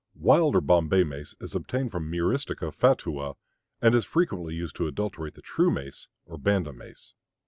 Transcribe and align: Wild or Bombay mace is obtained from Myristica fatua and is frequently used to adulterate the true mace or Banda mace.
Wild 0.15 0.55
or 0.55 0.61
Bombay 0.61 1.03
mace 1.03 1.35
is 1.39 1.53
obtained 1.53 1.91
from 1.91 2.11
Myristica 2.11 2.73
fatua 2.73 3.35
and 3.83 3.93
is 3.93 4.03
frequently 4.03 4.55
used 4.55 4.75
to 4.77 4.87
adulterate 4.87 5.35
the 5.35 5.43
true 5.43 5.69
mace 5.69 6.07
or 6.25 6.39
Banda 6.39 6.73
mace. 6.73 7.13